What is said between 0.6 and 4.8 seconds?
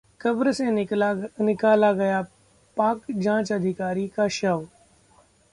निकाला गया पाक जांच अधिकारी का शव